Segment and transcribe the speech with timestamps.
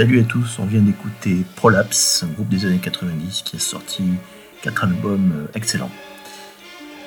[0.00, 4.02] Salut à tous, on vient d'écouter Prolapse, un groupe des années 90 qui a sorti
[4.62, 5.90] quatre albums euh, excellents.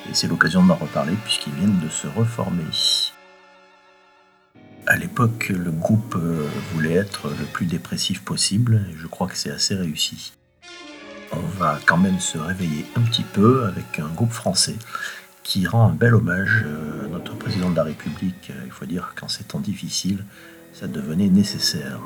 [0.08, 2.62] Et c'est l'occasion d'en reparler puisqu'ils viennent de se reformer.
[4.86, 9.36] À l'époque, le groupe euh, voulait être le plus dépressif possible et je crois que
[9.36, 10.32] c'est assez réussi.
[11.32, 14.76] On va quand même se réveiller un petit peu avec un groupe français
[15.42, 18.52] qui rend un bel hommage euh, à notre président de la République.
[18.64, 20.24] Il faut dire qu'en ces temps difficiles,
[20.72, 21.98] ça devenait nécessaire.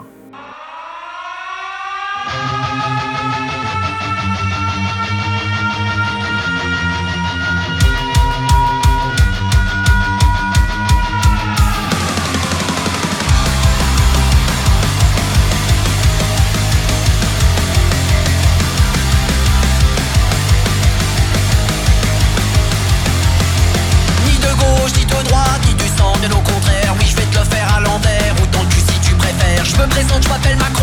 [24.24, 26.94] Ni de gauche, ni de droite, ni du sang, bien au contraire.
[26.98, 29.64] Oui, je vais te le faire à l'envers, autant tu si tu préfères.
[29.64, 30.77] Je me présente, je m'appelle Macron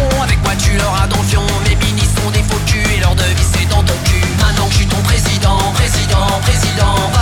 [0.77, 4.22] leur attention, Mes minis sont des faux culs et leur devis c'est dans ton cul.
[4.39, 7.14] Maintenant que je suis ton président, président, président.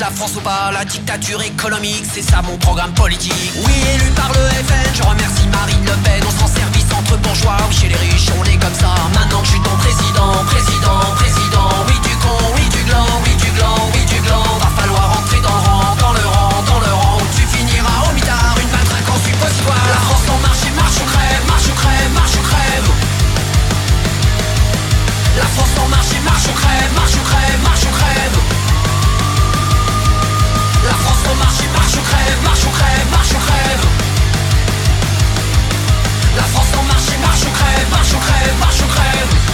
[0.00, 3.34] La France ou pas, la dictature économique, c'est ça mon programme politique.
[3.54, 7.16] Oui, élu par le FN, je remercie Marine Le Pen, on se rend service entre
[7.18, 8.94] bourgeois, oui, chez les riches, on est comme ça.
[9.12, 13.34] Maintenant que je suis ton président, président, président, oui, du con, oui, du gland, oui,
[13.36, 16.80] du gland, oui, du gland, va falloir entrer dans le rang, dans le rang, dans
[16.80, 19.84] le rang, où tu finiras au mitard, une matraque en suppositoire.
[19.84, 22.69] La France en marche et marche ou crève, marche ou crève, marche ou crève.
[25.40, 28.36] La France en marche et marche ou crève, marche ou crève, marche ou crève.
[30.84, 33.84] La France en marche, marche ou crève, marche ou crève, marche ou crève
[36.36, 39.49] La France en marche, marche ou crève, marche ou crève, marche ou crève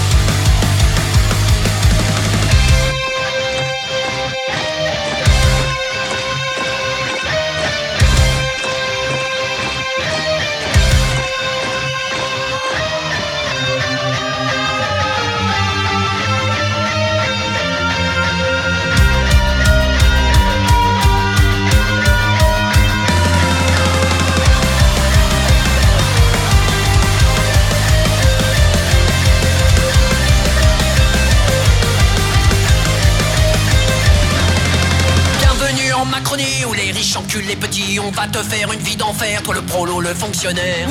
[39.42, 40.88] toi le prolo, le fonctionnaire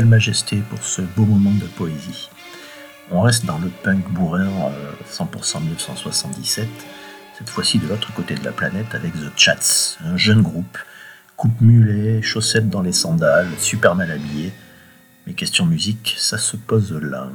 [0.00, 2.30] Majestés pour ce beau moment de poésie.
[3.10, 4.48] On reste dans le punk bourrin
[5.10, 6.66] 100% 1977,
[7.38, 10.78] cette fois-ci de l'autre côté de la planète avec The Chats, un jeune groupe,
[11.36, 14.52] coupe mulet, chaussettes dans les sandales, super mal habillé.
[15.26, 17.28] Mais question musique, ça se pose là.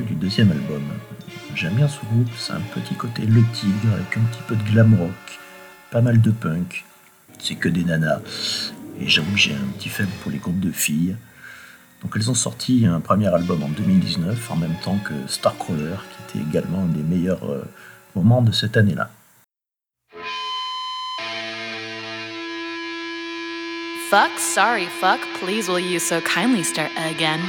[0.00, 0.82] du deuxième album.
[1.54, 4.62] J'aime bien ce groupe, c'est un petit côté Le Tigre avec un petit peu de
[4.62, 5.38] glam rock,
[5.90, 6.84] pas mal de punk,
[7.38, 8.20] c'est que des nanas.
[9.00, 11.16] Et j'avoue que j'ai un petit faible pour les groupes de filles.
[12.02, 15.96] Donc elles ont sorti un premier album en 2019, en même temps que Starcrawler,
[16.30, 17.64] qui était également un des meilleurs euh,
[18.14, 19.10] moments de cette année-là.
[24.10, 27.40] Fuck, sorry, fuck, please will you so kindly start again?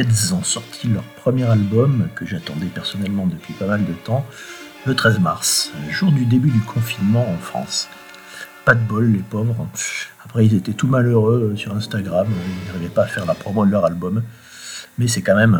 [0.00, 4.24] Ont sorti leur premier album, que j'attendais personnellement depuis pas mal de temps,
[4.86, 7.86] le 13 mars, jour du début du confinement en France.
[8.64, 9.68] Pas de bol, les pauvres.
[10.24, 13.72] Après, ils étaient tout malheureux sur Instagram, ils n'arrivaient pas à faire la promo de
[13.72, 14.22] leur album.
[14.96, 15.54] Mais c'est quand même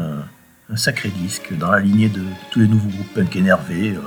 [0.70, 4.00] un, sacré disque dans la lignée de tous les nouveaux groupes punk énervés, euh,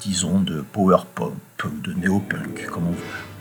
[0.00, 3.31] disons de power pop ou de néo-punk, comme on veut.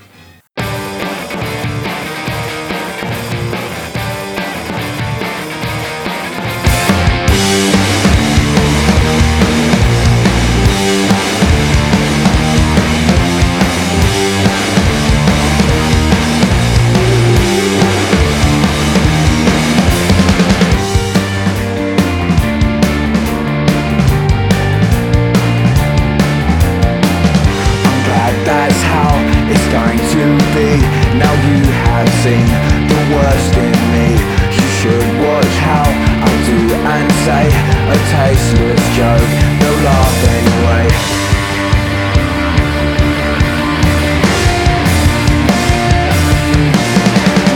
[38.71, 39.31] this joke.
[39.59, 40.85] No laugh anyway.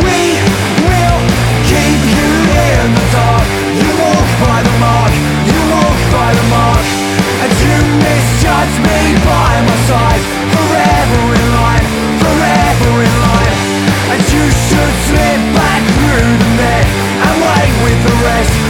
[0.04, 0.20] We
[0.84, 1.22] will
[1.72, 2.32] keep you
[2.68, 3.48] in the dark.
[3.80, 5.14] You walk by the mark.
[5.48, 6.86] You walk by the mark.
[7.44, 9.78] And you misjudge me by my
[10.52, 11.88] Forever in line.
[12.20, 13.58] Forever in line.
[14.12, 16.86] And you should slip back through the net
[17.24, 18.65] And wait with the rest.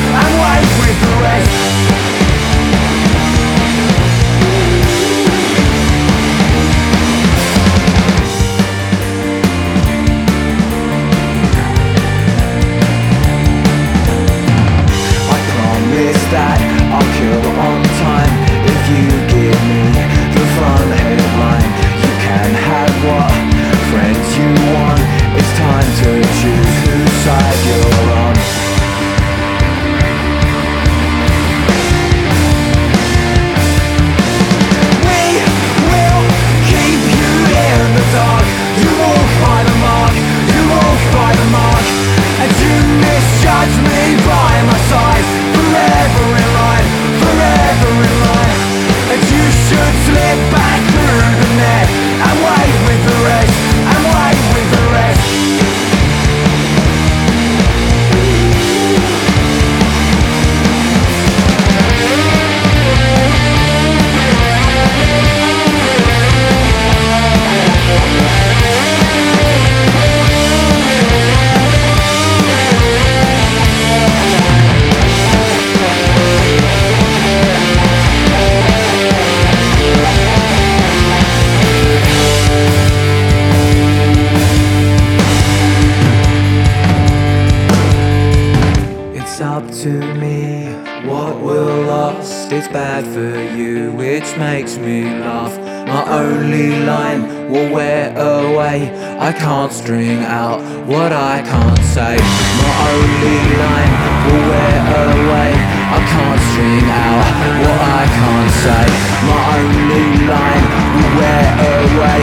[96.45, 98.93] only line will wear away.
[99.17, 102.15] I can't string out what I can't say.
[102.61, 103.93] My only line
[104.25, 104.77] will wear
[105.09, 105.51] away.
[105.97, 107.25] I can't string out
[107.65, 108.85] what I can't say.
[109.25, 111.45] My only line will wear
[111.81, 112.19] away.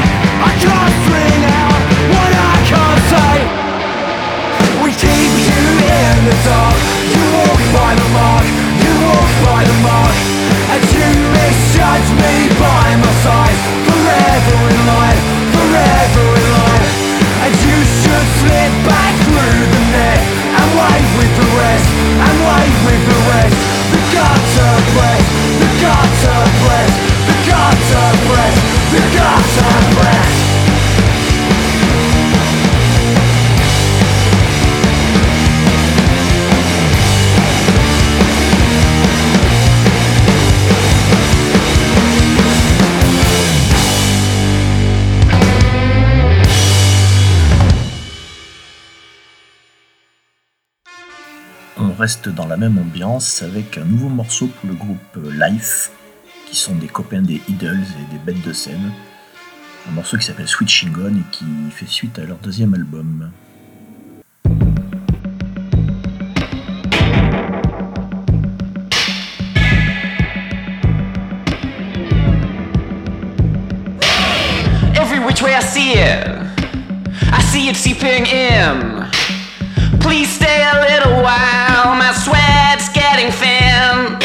[0.51, 1.81] I can't string out
[2.15, 3.35] what I can't say.
[4.87, 5.63] We keep you
[5.99, 6.79] in the dark.
[7.11, 8.47] You walk by the mark.
[8.87, 10.17] You walk by the mark.
[10.73, 13.82] And you misjudge me by my size
[14.33, 15.21] forever in line,
[15.53, 16.89] forever in line
[17.45, 20.21] And you should slip back through the net.
[20.57, 21.89] And wait with the rest,
[22.25, 23.57] and wait with the rest.
[23.93, 29.83] The gods are blessed, the gods are blessed The gods are blessed, the gods are
[29.97, 30.22] blessed.
[52.03, 55.93] Reste dans la même ambiance avec un nouveau morceau pour le groupe Life,
[56.49, 58.91] qui sont des copains des Idols et des bêtes de scène.
[59.89, 63.31] Un morceau qui s'appelle Switching On et qui fait suite à leur deuxième album.
[74.97, 76.27] Every which way I see it,
[77.33, 79.03] I see it seeping in.
[80.03, 84.19] Please stay a little while, my sweat's getting thin.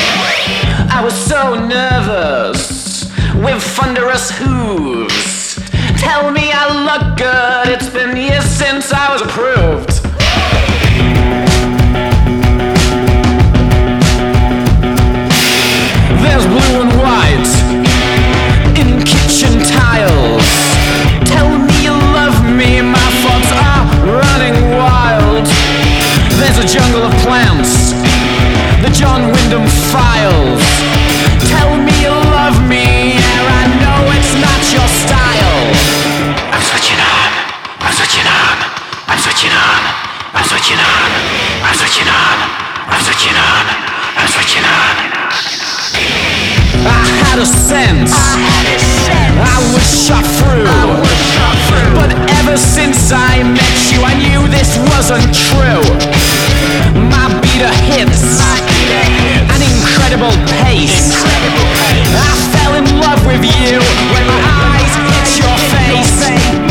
[0.90, 5.56] I was so nervous with thunderous hooves.
[6.02, 9.97] Tell me I look good, it's been years since I was approved.
[28.98, 30.66] John Wyndham Files.
[31.54, 35.62] Tell me you love me, yeah, I know it's not your style.
[36.50, 37.30] I'm switching on,
[37.78, 38.58] I'm switching on,
[39.06, 39.82] I'm switching on,
[40.34, 41.10] I'm switching on,
[41.62, 42.38] I'm switching on,
[42.90, 43.66] I'm switching on,
[44.18, 44.94] I'm switching on.
[46.90, 49.38] I had a sense, I, had a sense.
[49.46, 51.94] I was shot through, I was shot through.
[52.02, 55.86] But ever since I met you, I knew this wasn't true.
[57.14, 58.38] My beater hits.
[58.90, 60.32] An incredible
[60.64, 61.12] pace.
[61.14, 63.80] I fell in love with you
[64.14, 66.67] when my eyes hit your face.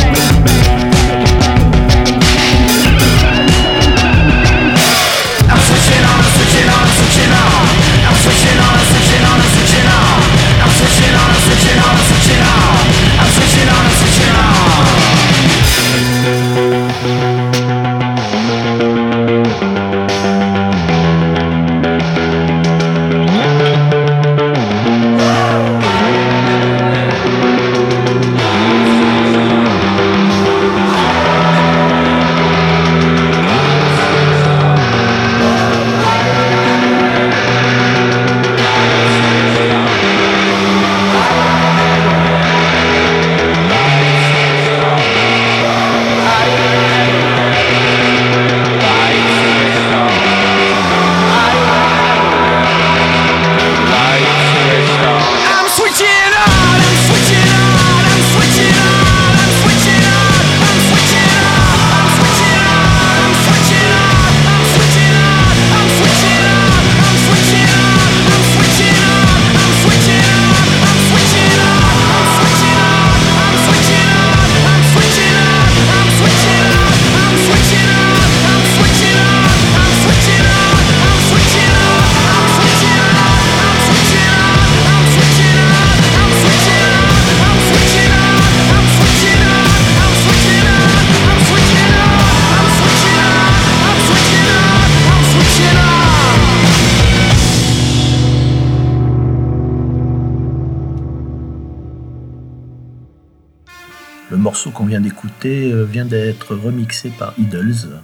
[104.70, 108.00] qu'on vient d'écouter euh, vient d'être remixé par Idols.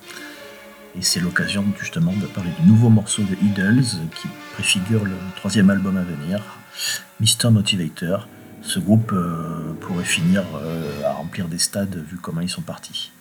[0.98, 5.70] Et c'est l'occasion justement de parler du nouveau morceau de Idols qui préfigure le troisième
[5.70, 6.42] album à venir,
[7.20, 7.51] Mr.
[7.51, 8.29] Motivator.
[8.61, 13.12] Ce groupe euh, pourrait finir euh, à remplir des stades vu comment ils sont partis.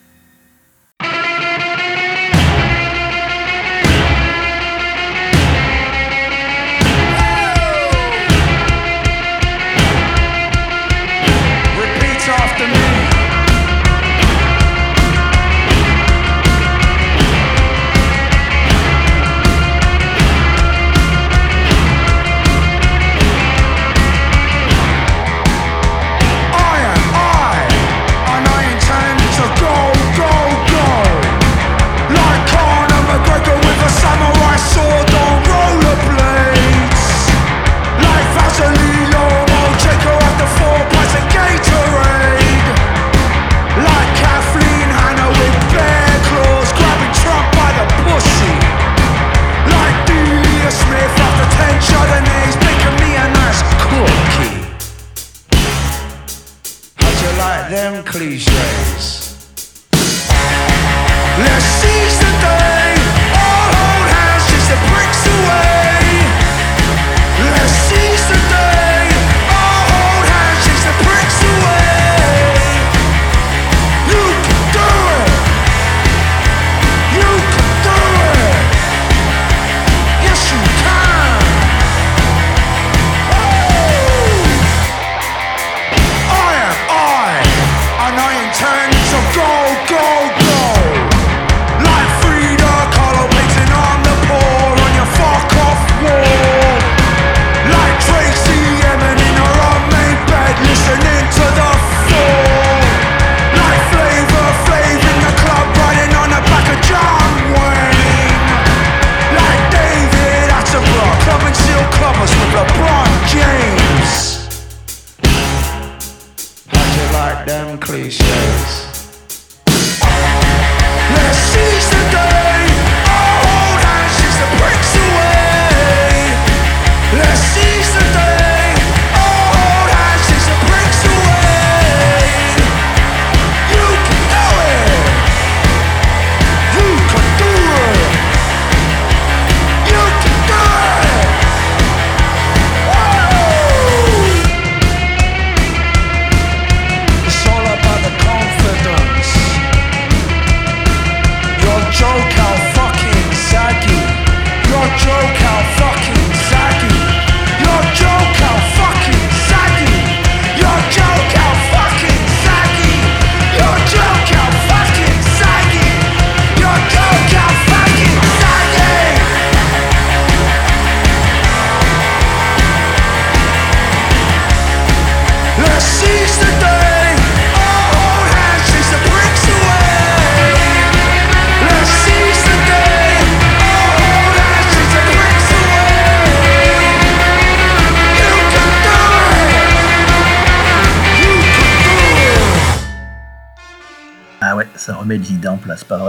[195.15, 196.00] Idées en place, pas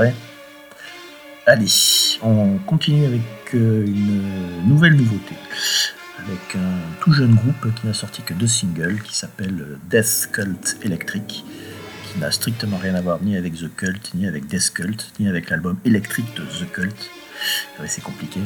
[1.47, 1.67] Allez,
[2.23, 3.23] on continue avec
[3.55, 5.35] euh, une nouvelle nouveauté.
[6.19, 10.77] Avec un tout jeune groupe qui n'a sorti que deux singles qui s'appelle Death Cult
[10.83, 11.45] Electric,
[12.05, 15.29] qui n'a strictement rien à voir ni avec The Cult, ni avec Death Cult, ni
[15.29, 17.11] avec l'album électrique de The Cult.
[17.81, 18.39] Ouais, c'est compliqué.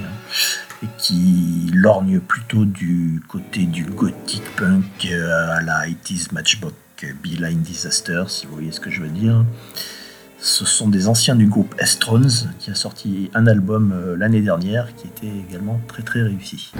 [0.82, 6.74] Et qui lorgne plutôt du côté du gothic punk euh, à la 80s Matchbox
[7.22, 9.44] Beeline Disaster, si vous voyez ce que je veux dire.
[10.38, 14.94] Ce sont des anciens du groupe Estrones qui a sorti un album euh, l'année dernière
[14.94, 16.72] qui était également très très réussi.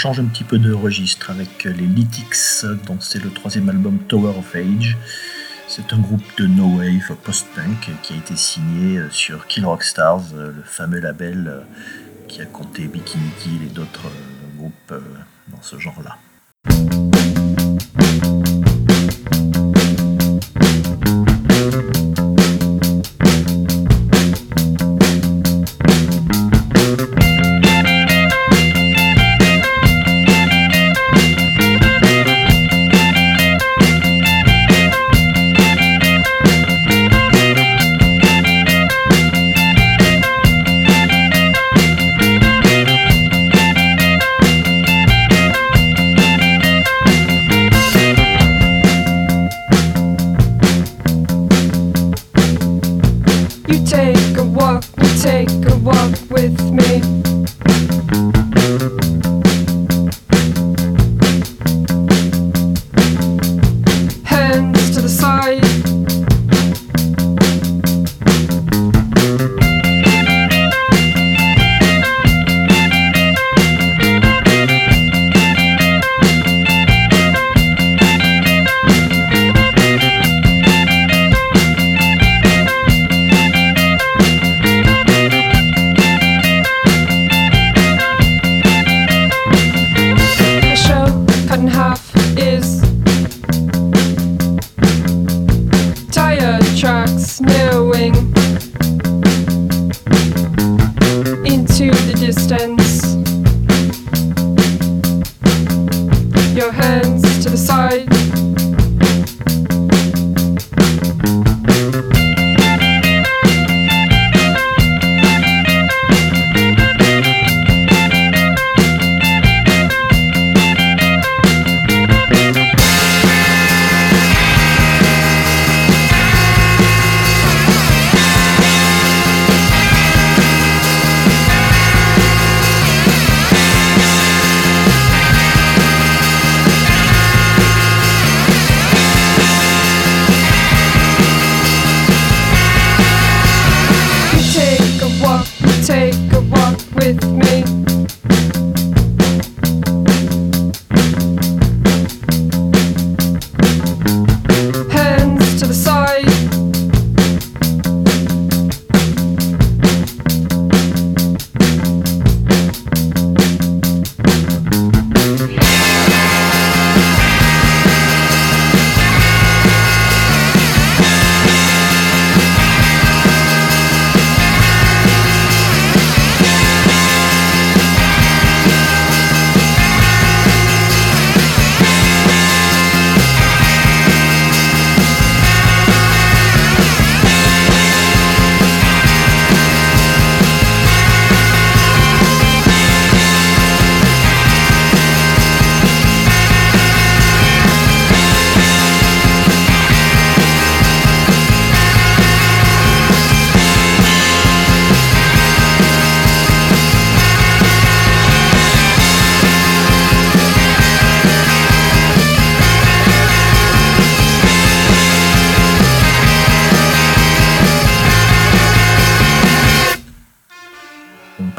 [0.00, 4.32] Change un petit peu de registre avec les Lytics, dont c'est le troisième album Tower
[4.38, 4.96] of Age.
[5.68, 10.22] C'est un groupe de no wave post-punk qui a été signé sur Kill Rock Stars,
[10.34, 11.66] le fameux label
[12.28, 14.10] qui a compté Bikini Kill et d'autres
[14.56, 14.94] groupes
[15.48, 16.16] dans ce genre-là.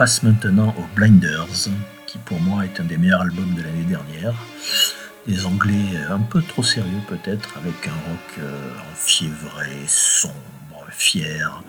[0.02, 1.70] passe maintenant aux Blinders,
[2.08, 4.34] qui pour moi est un des meilleurs albums de l'année dernière.
[5.28, 11.62] Des Anglais un peu trop sérieux peut-être, avec un rock euh, enfiévré, sombre, fier.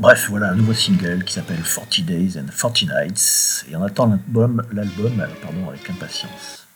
[0.00, 4.18] Bref, voilà un nouveau single qui s'appelle 40 Days and 40 Nights, et on attend
[4.72, 6.67] l'album, avec impatience.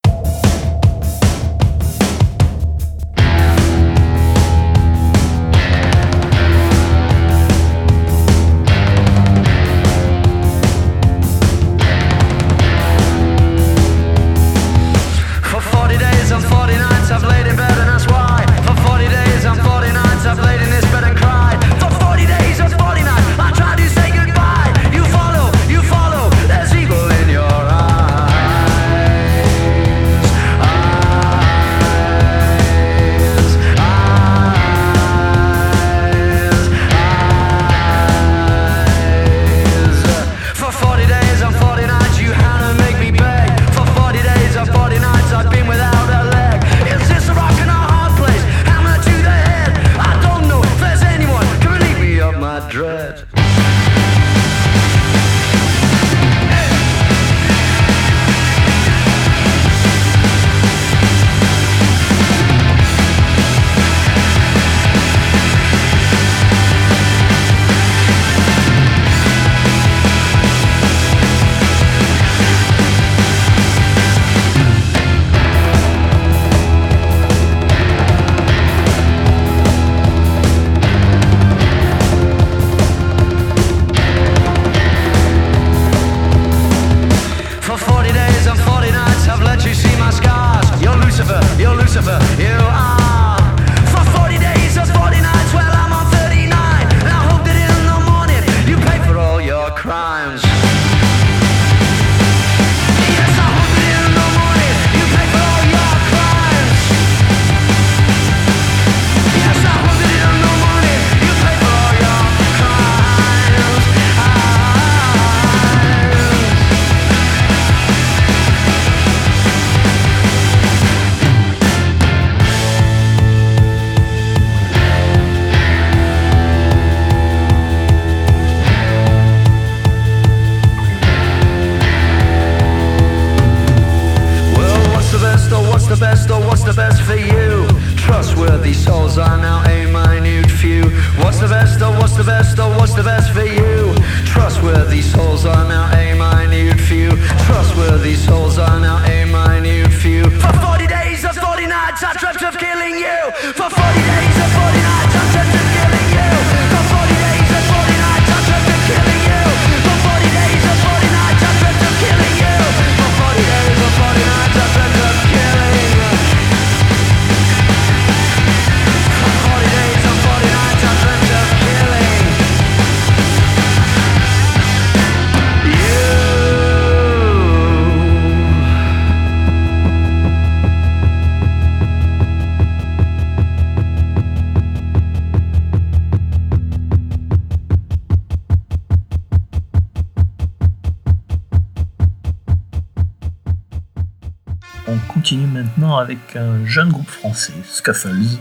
[195.98, 198.38] avec un jeune groupe français, Scuffles.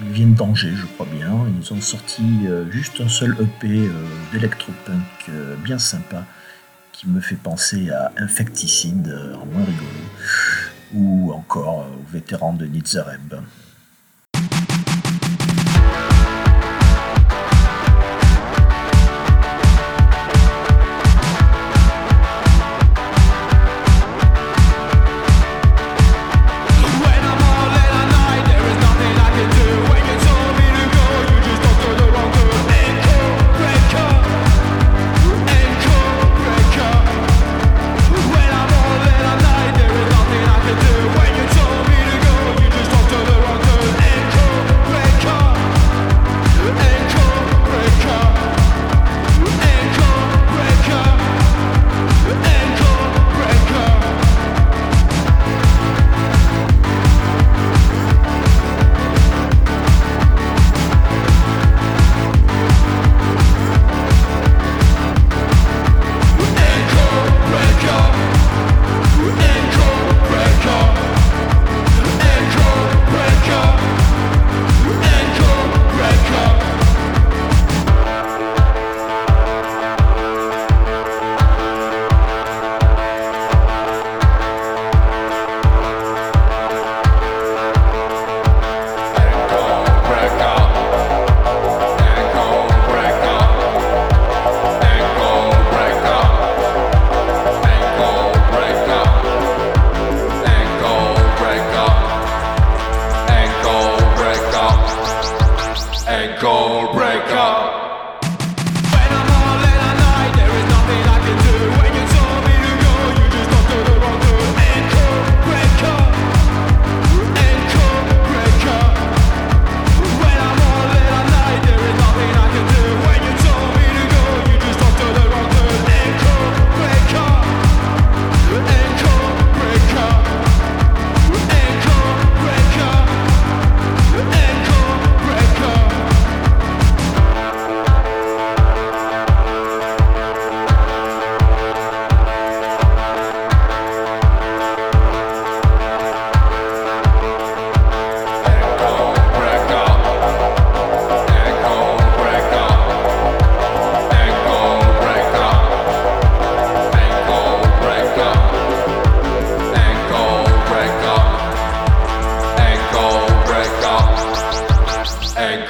[0.00, 1.46] Ils viennent d'Angers, je crois bien.
[1.60, 3.90] Ils ont sorti euh, juste un seul EP euh,
[4.32, 6.24] d'électropunk euh, bien sympa
[6.92, 9.06] qui me fait penser à Infecticide
[9.52, 9.88] moins rigolo
[10.94, 13.34] ou encore aux vétérans de Nitzareb.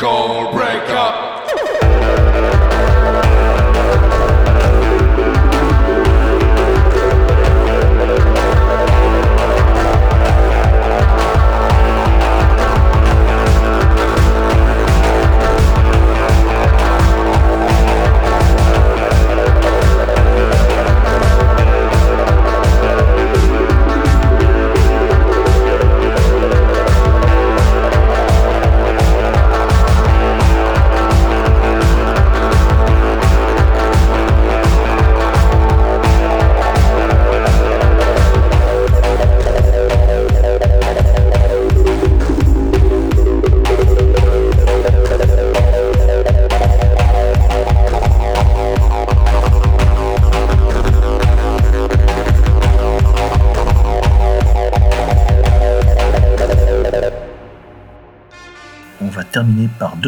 [0.01, 0.53] Michael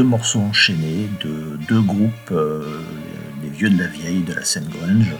[0.02, 2.80] morceaux enchaînés de deux groupes, euh,
[3.42, 5.14] les vieux de la vieille de la scène grunge.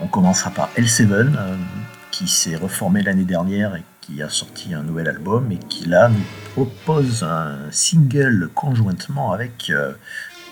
[0.00, 1.56] On commencera par L7, euh,
[2.10, 6.08] qui s'est reformé l'année dernière et qui a sorti un nouvel album et qui là
[6.08, 9.92] nous propose un single conjointement avec euh,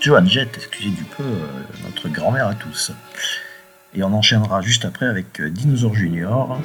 [0.01, 1.46] Joan Jett, excusez du peu, euh,
[1.84, 2.92] notre grand-mère à tous.
[3.94, 6.61] Et on enchaînera juste après avec euh, Dinosaur Junior,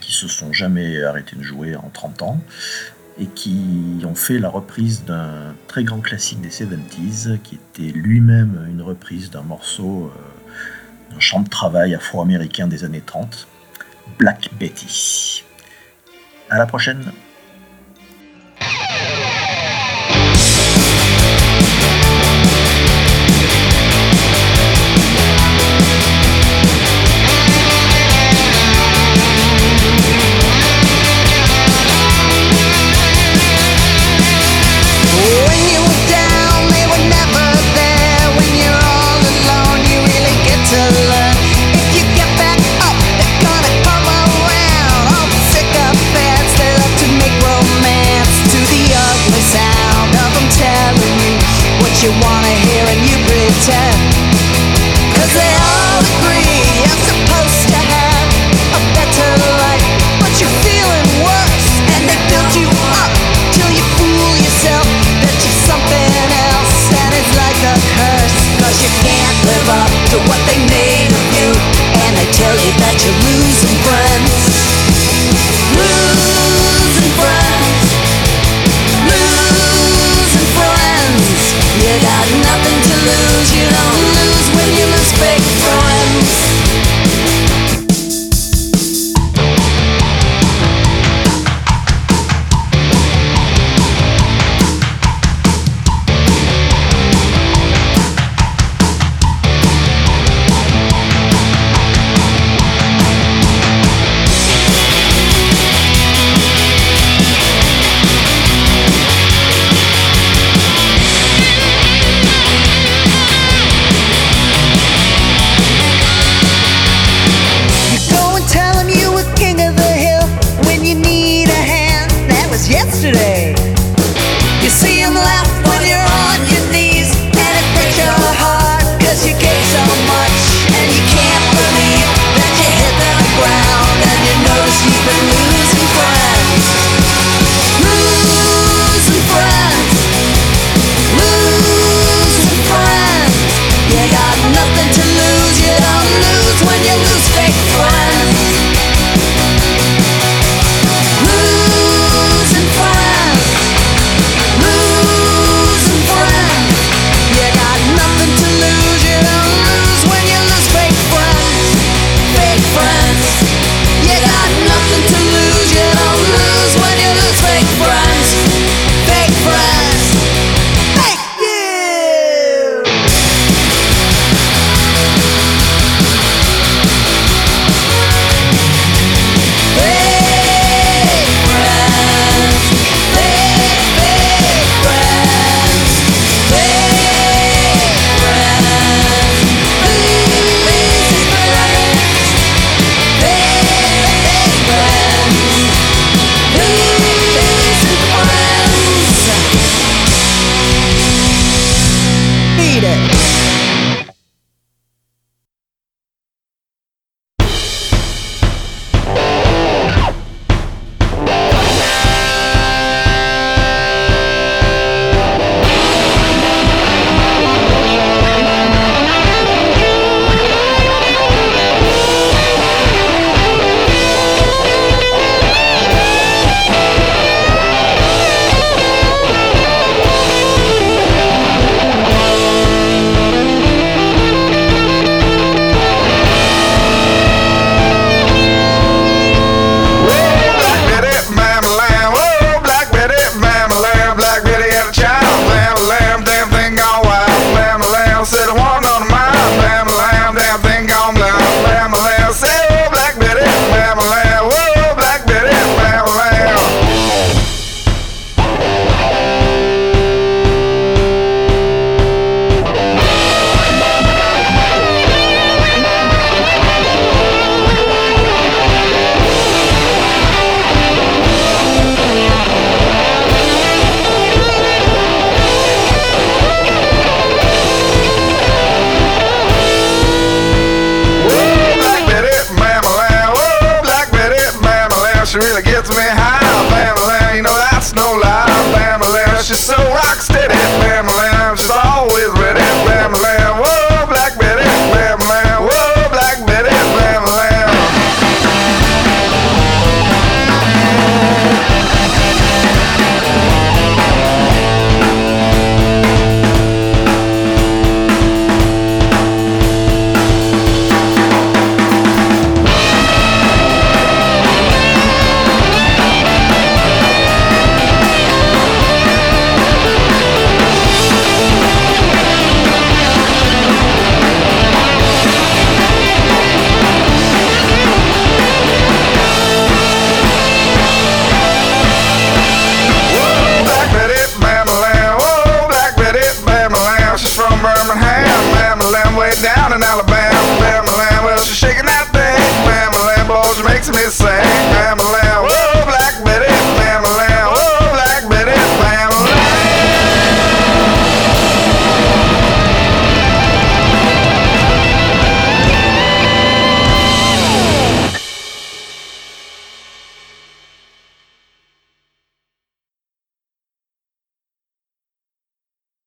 [0.00, 2.40] qui se sont jamais arrêtés de jouer en 30 ans
[3.18, 8.66] et qui ont fait la reprise d'un très grand classique des 70s, qui était lui-même
[8.68, 13.46] une reprise d'un morceau, euh, d'un chant de travail afro-américain des années 30,
[14.18, 15.44] Black Betty.
[16.50, 17.12] À la prochaine!